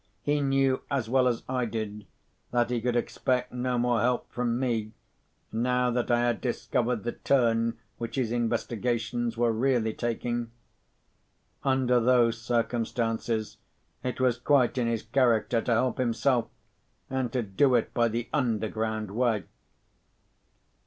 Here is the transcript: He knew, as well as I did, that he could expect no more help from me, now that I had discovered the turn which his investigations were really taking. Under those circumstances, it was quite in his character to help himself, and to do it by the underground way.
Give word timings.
He 0.23 0.41
knew, 0.41 0.81
as 0.89 1.07
well 1.09 1.27
as 1.27 1.43
I 1.47 1.65
did, 1.65 2.07
that 2.49 2.71
he 2.71 2.81
could 2.81 2.95
expect 2.95 3.53
no 3.53 3.77
more 3.77 3.99
help 4.01 4.31
from 4.31 4.59
me, 4.59 4.93
now 5.51 5.91
that 5.91 6.09
I 6.09 6.21
had 6.21 6.41
discovered 6.41 7.03
the 7.03 7.11
turn 7.11 7.77
which 7.99 8.15
his 8.15 8.31
investigations 8.31 9.37
were 9.37 9.51
really 9.51 9.93
taking. 9.93 10.49
Under 11.63 11.99
those 11.99 12.41
circumstances, 12.41 13.57
it 14.03 14.19
was 14.19 14.39
quite 14.39 14.75
in 14.79 14.87
his 14.87 15.03
character 15.03 15.61
to 15.61 15.71
help 15.71 15.99
himself, 15.99 16.47
and 17.07 17.31
to 17.33 17.43
do 17.43 17.75
it 17.75 17.93
by 17.93 18.07
the 18.07 18.27
underground 18.33 19.11
way. 19.11 19.43